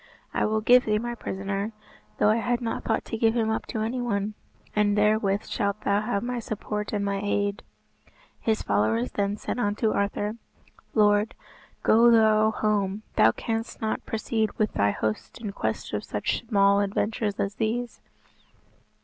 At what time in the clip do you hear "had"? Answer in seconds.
2.37-2.59